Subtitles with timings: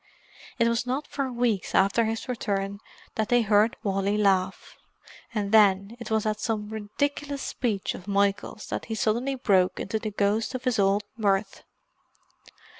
[0.57, 2.79] It was not for weeks after his return
[3.13, 4.75] that they heard Wally laugh;
[5.31, 9.99] and then it was at some ridiculous speech of Michael's that he suddenly broke into
[9.99, 11.63] the ghost of his old mirth.